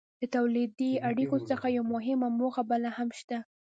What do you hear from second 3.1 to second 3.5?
شته.